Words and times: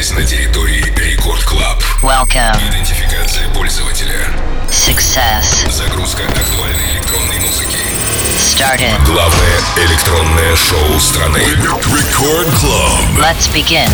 находитесь 0.00 0.12
на 0.12 0.24
территории 0.24 0.84
Рекорд 0.96 1.42
Клаб. 1.44 1.82
Welcome. 2.02 2.56
Идентификация 2.70 3.48
пользователя. 3.54 4.28
Success. 4.70 5.70
Загрузка 5.70 6.22
актуальной 6.24 6.92
электронной 6.94 7.38
музыки. 7.40 7.78
Started. 8.38 9.04
Главное 9.04 9.60
электронное 9.76 10.56
шоу 10.56 10.98
страны. 10.98 11.38
Record 11.38 12.48
Club. 12.60 13.18
Let's 13.18 13.48
begin. 13.52 13.88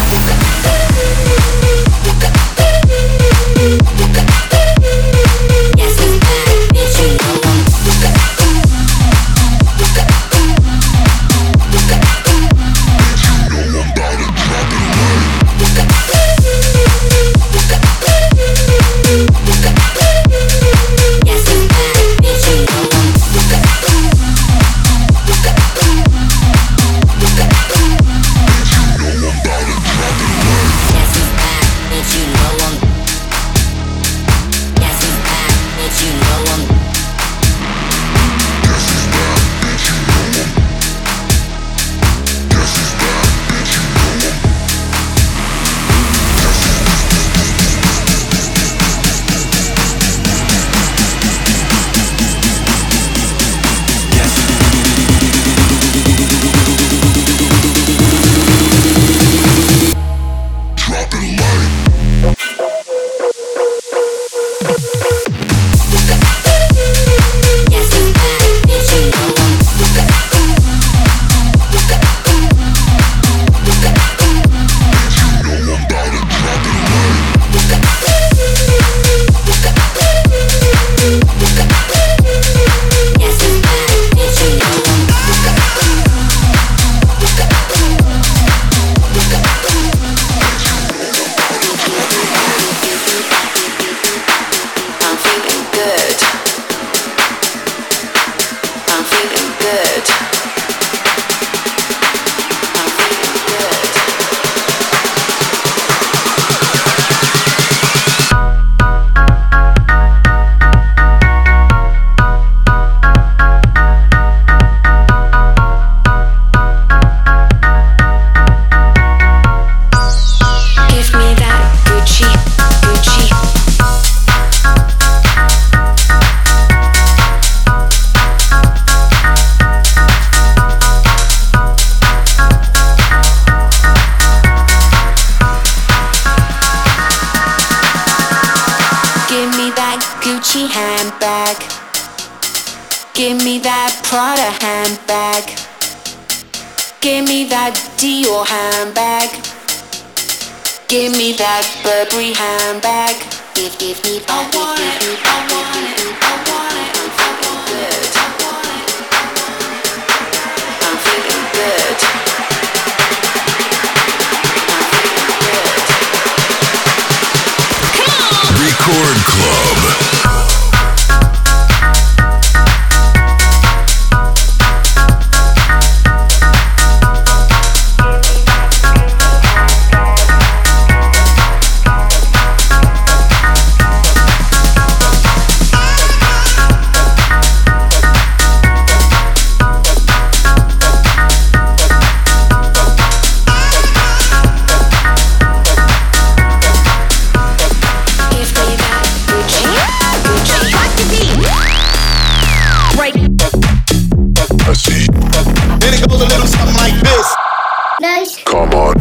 Nice. 207.99 208.43
Come 208.45 208.75
on, 208.75 208.95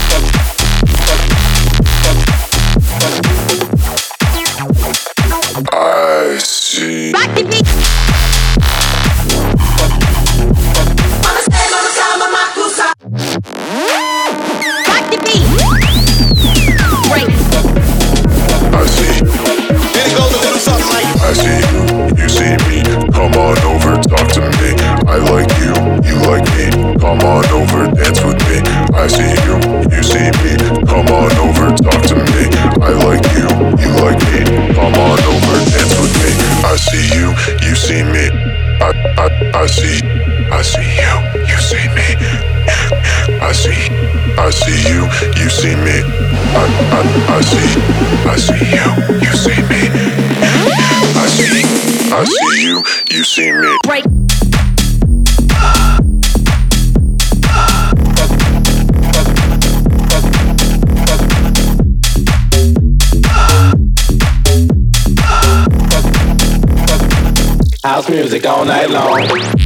Night 68.72 68.90
long. 68.90 69.61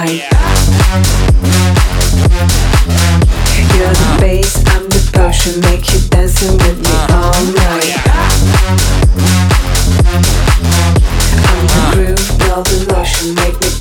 You're 0.00 0.08
the 3.92 4.16
bass, 4.18 4.56
I'm 4.68 4.88
the 4.88 5.10
potion, 5.12 5.60
make 5.60 5.92
you 5.92 6.00
dancing 6.08 6.56
with 6.56 6.78
me 6.80 6.90
all 7.10 7.44
night. 7.52 8.00
I'm 11.46 11.66
the 11.66 11.82
groove, 11.92 12.38
the 12.38 13.34
make 13.34 13.60
me 13.60 13.79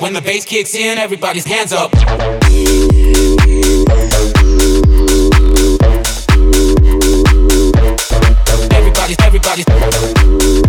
When 0.00 0.14
the 0.14 0.22
bass 0.22 0.46
kicks 0.46 0.74
in, 0.74 0.96
everybody's 0.96 1.44
hands 1.44 1.74
up. 1.74 1.94
Everybody, 8.72 9.14
everybody. 9.20 10.59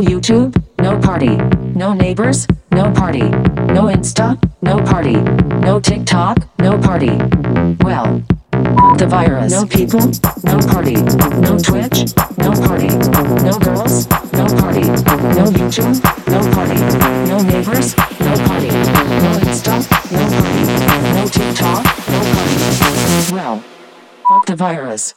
No 0.00 0.06
YouTube, 0.06 0.56
no 0.78 0.98
party. 0.98 1.36
No 1.76 1.92
neighbors, 1.92 2.46
no 2.72 2.90
party. 2.90 3.18
No 3.18 3.84
Insta, 3.92 4.38
no 4.62 4.78
party. 4.78 5.16
No 5.60 5.78
TikTok, 5.78 6.38
no 6.58 6.78
party. 6.78 7.18
Well, 7.84 8.22
the 8.96 9.06
virus. 9.06 9.52
No 9.52 9.66
people, 9.66 10.00
no 10.42 10.58
party. 10.72 10.94
No 10.94 11.58
Twitch, 11.58 12.16
no 12.38 12.52
party. 12.52 12.88
No 13.44 13.58
girls, 13.58 14.08
no 14.32 14.46
party. 14.56 14.80
No 15.36 15.44
YouTube, 15.52 16.00
no 16.28 16.40
party. 16.54 16.80
No 17.28 17.42
neighbors, 17.42 17.94
no 18.20 18.34
party. 18.48 18.68
No 18.68 19.36
Insta, 19.44 19.84
no 20.16 20.22
party. 20.40 20.64
No 21.12 21.28
TikTok, 21.28 21.84
no 22.08 22.20
party. 22.32 23.34
Well, 23.34 23.62
fuck 24.26 24.46
the 24.46 24.56
virus. 24.56 25.14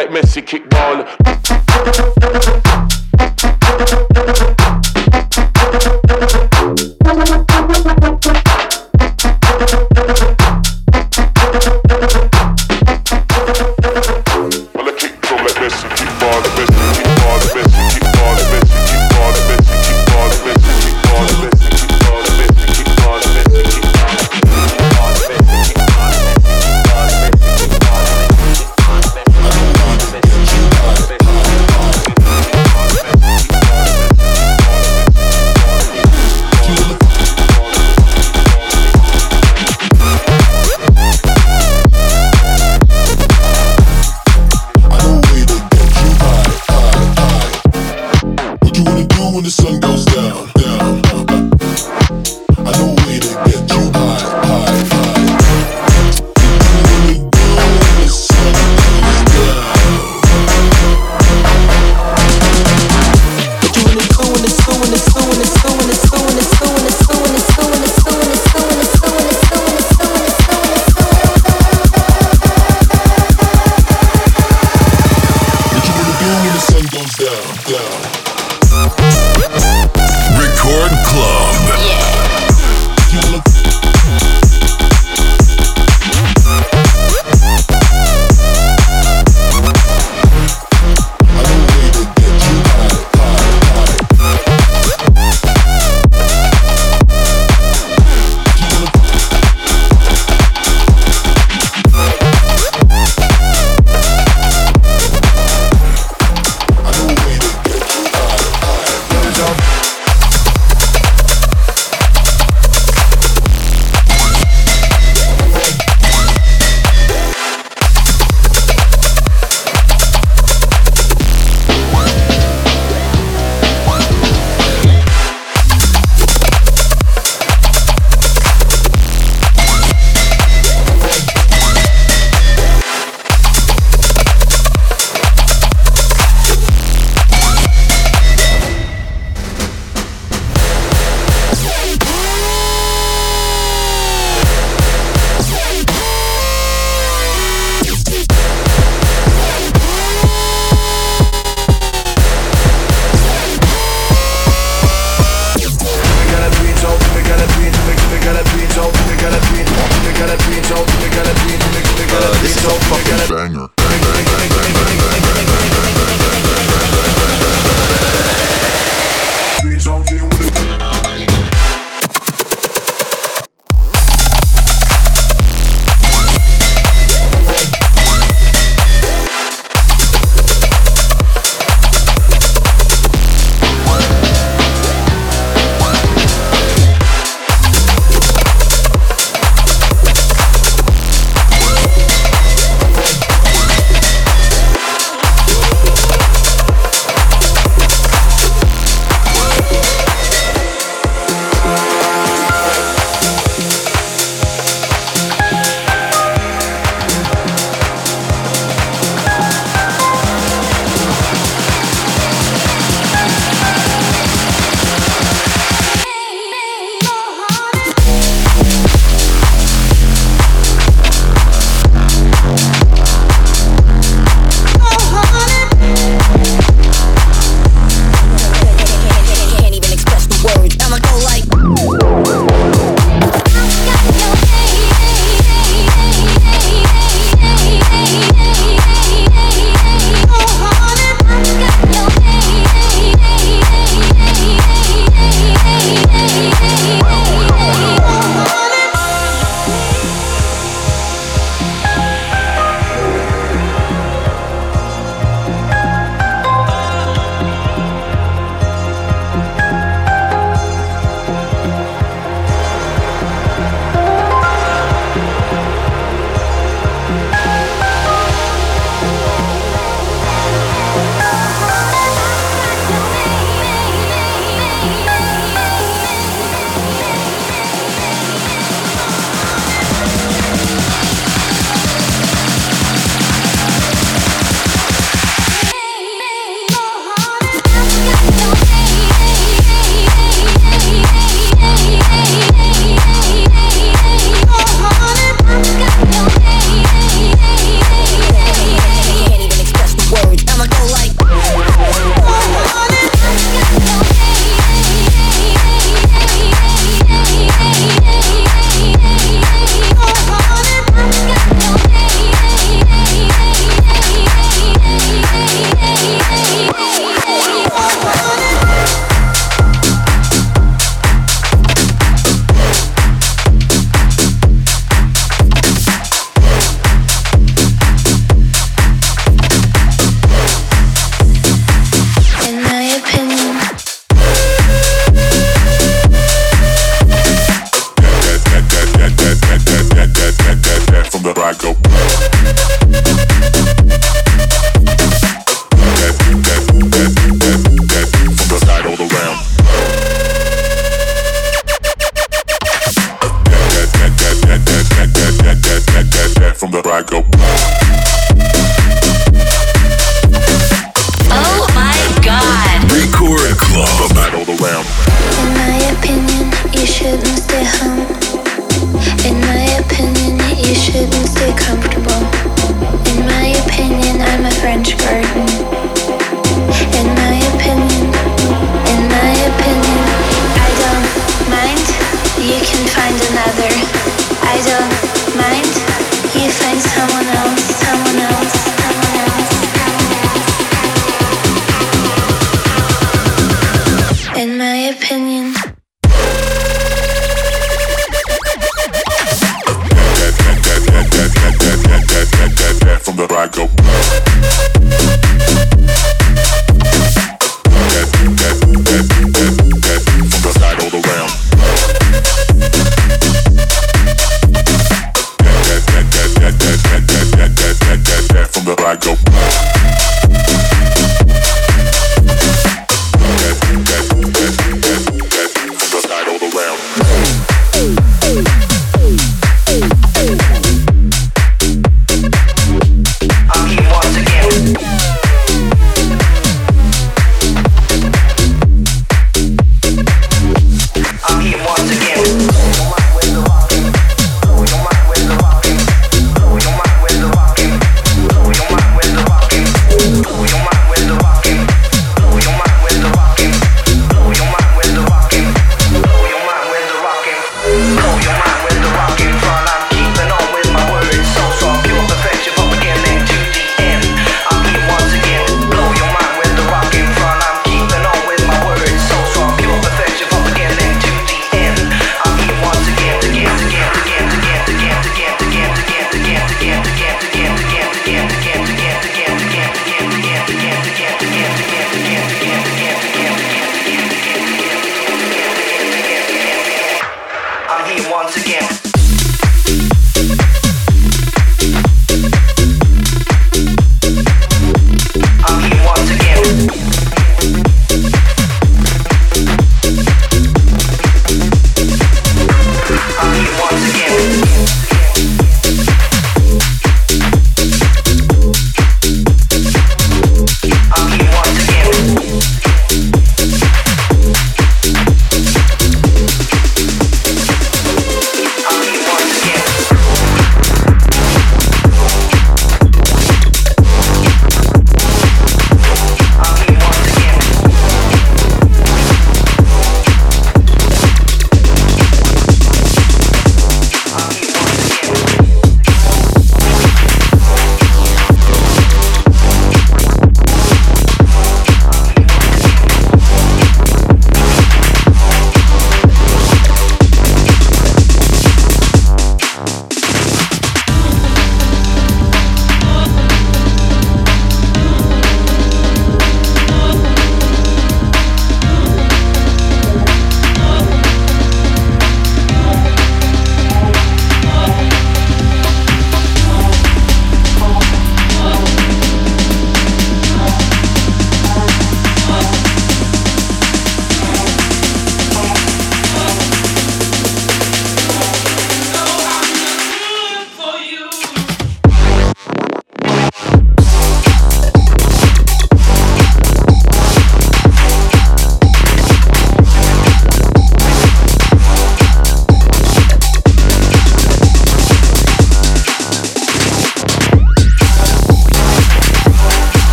Like 0.00 0.08
Messi 0.08 0.40
kick 0.46 0.66
ball. 0.70 2.09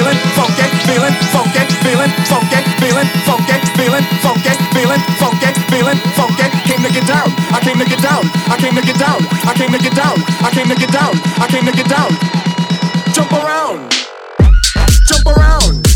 Feeling 0.00 0.18
funky, 0.32 0.64
feeling 0.88 1.16
funky, 1.28 1.60
feeling 1.84 2.12
funky, 2.24 2.60
feeling 2.80 3.08
funky, 3.28 3.56
feeling 3.76 4.06
funky, 4.24 4.52
feeling 4.72 5.02
funky, 5.20 5.50
feeling 5.68 6.00
funky. 6.16 6.46
Came 6.64 6.82
to 6.82 6.90
get 6.90 7.06
down. 7.06 7.28
I 7.52 7.60
came 7.60 7.78
to 7.78 7.84
get 7.84 8.00
down. 8.00 8.24
I 8.48 8.56
came 8.56 8.74
to 8.74 8.80
get 8.80 8.96
down. 8.96 9.20
I 9.44 9.52
came 9.52 9.72
to 9.72 9.78
get 9.78 9.94
down. 9.94 10.16
I 10.40 10.50
came 10.56 10.68
to 10.68 10.74
get 10.74 10.90
down. 10.90 11.12
I 11.36 11.46
came 11.52 11.66
to 11.66 11.72
get 11.72 11.88
down. 11.88 12.10
Jump 13.12 13.32
around. 13.32 13.92
Jump 15.04 15.26
around. 15.26 15.89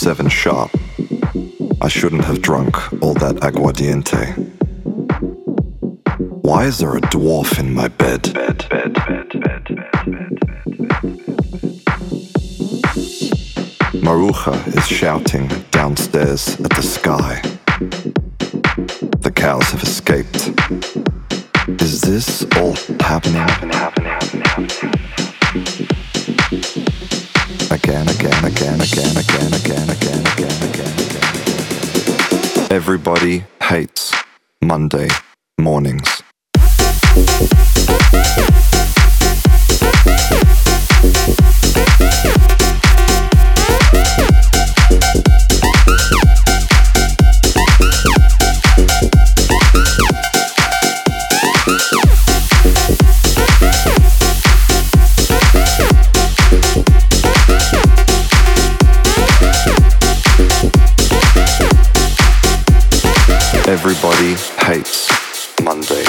7 0.00 0.30
sharp. 0.30 0.70
I 1.82 1.88
shouldn't 1.88 2.24
have 2.24 2.40
drunk 2.40 2.74
all 3.02 3.12
that 3.12 3.36
aguardiente. 3.42 4.34
Why 6.42 6.64
is 6.64 6.78
there 6.78 6.96
a 6.96 7.02
dwarf 7.02 7.58
in 7.60 7.74
my 7.74 7.88
bed? 7.88 8.32
bed, 8.32 8.66
bed, 8.70 8.94
bed, 8.94 9.28
Maruja 14.00 14.56
is 14.74 14.88
shouting 14.88 15.48
downstairs 15.70 16.58
at 16.60 16.70
the 16.70 16.82
sky. 16.82 17.42
The 19.20 19.32
cows 19.36 19.70
have 19.72 19.82
escaped. 19.82 20.48
Is 21.82 22.00
this 22.00 22.46
all 22.56 22.74
happening? 23.00 23.46
Again, 23.60 25.09
again, 27.70 28.08
again, 28.08 28.44
again, 28.44 28.80
again, 28.80 29.16
again, 29.16 29.52
again, 29.52 29.90
again, 29.90 30.26
again, 30.28 30.66
again. 30.66 30.90
Everybody 32.70 33.44
hates 33.62 34.12
Monday 34.62 35.08
mornings. 35.58 36.22
Everybody 64.02 64.34
hates 64.64 65.60
Monday. 65.62 66.04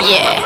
Yeah. 0.00 0.37